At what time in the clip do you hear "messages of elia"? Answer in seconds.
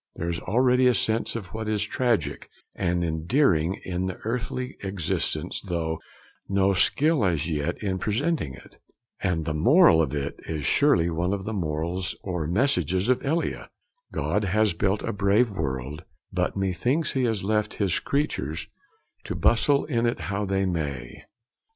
12.47-13.67